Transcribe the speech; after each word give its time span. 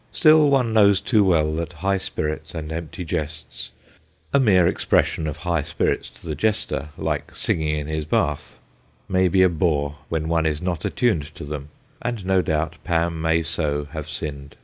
Still, 0.11 0.49
one 0.49 0.73
knows 0.73 0.99
too 0.99 1.23
well 1.23 1.53
that 1.57 1.73
high 1.85 1.99
spirits 1.99 2.55
and 2.55 2.71
empty 2.71 3.05
jests 3.05 3.69
a 4.33 4.39
mere 4.39 4.65
expression 4.65 5.27
of 5.27 5.37
high 5.37 5.61
spirits 5.61 6.09
to 6.09 6.25
the 6.25 6.33
jester, 6.33 6.89
like 6.97 7.35
singing 7.35 7.75
in 7.77 7.85
his 7.85 8.05
bath 8.05 8.57
may 9.07 9.27
be 9.27 9.43
a 9.43 9.47
bore 9.49 9.97
when 10.09 10.27
one 10.27 10.47
is 10.47 10.59
not 10.59 10.85
attuned 10.85 11.25
to 11.35 11.43
them, 11.43 11.69
and 12.01 12.25
no 12.25 12.41
doubt 12.41 12.77
Pam 12.83 13.21
may 13.21 13.43
so 13.43 13.83
have 13.91 14.09
sinned. 14.09 14.57